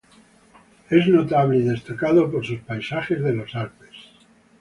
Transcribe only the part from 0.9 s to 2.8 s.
notable y destacado por sus